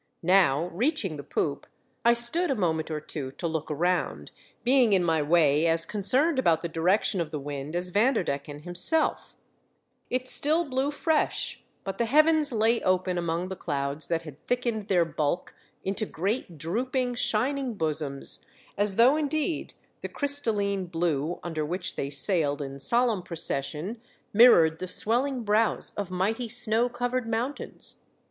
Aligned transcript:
Now, 0.23 0.69
reaching 0.69 1.17
the 1.17 1.23
poop, 1.23 1.67
I 2.03 2.13
stood 2.13 2.49
a 2.49 2.55
moment 2.55 2.89
or 2.89 2.99
two 2.99 3.29
to 3.33 3.45
look 3.45 3.69
around, 3.69 4.31
being 4.63 4.93
in 4.93 5.03
my 5.03 5.21
way 5.21 5.67
as 5.67 5.85
concerned 5.85 6.39
about 6.39 6.63
the 6.63 6.67
direction 6.67 7.21
of 7.21 7.29
the 7.29 7.39
wind 7.39 7.75
as 7.75 7.91
Vanderdecken 7.91 8.63
himself 8.63 9.35
It 10.09 10.27
still 10.27 10.65
blew 10.65 10.89
fresh, 10.89 11.63
but 11.83 11.99
the 11.99 12.07
heavens 12.07 12.51
lay 12.51 12.81
open 12.81 13.19
among 13.19 13.49
the 13.49 13.55
clouds 13.55 14.07
that 14.07 14.23
had 14.23 14.43
thickened 14.47 14.87
their 14.87 15.05
bulk 15.05 15.53
into 15.85 16.07
great 16.07 16.57
drooping 16.57 17.13
shining 17.13 17.75
bosoms, 17.75 18.43
as 18.79 18.95
though 18.95 19.15
indeed 19.15 19.75
the 20.01 20.09
crystalline 20.09 20.85
blue 20.87 21.39
under 21.43 21.63
which 21.63 21.95
they 21.95 22.09
sailed 22.09 22.59
in 22.59 22.79
solemn 22.79 23.21
procession 23.21 24.01
mirrored 24.33 24.79
the 24.79 24.87
swelling 24.87 25.43
brows 25.43 25.91
of 25.91 26.09
mighty 26.09 26.49
snow 26.49 26.89
covered 26.89 27.27
mountains. 27.29 27.97